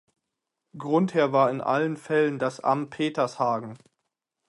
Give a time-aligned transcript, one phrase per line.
[0.75, 3.77] Grundherr war in allen Fällen das Amt Petershagen.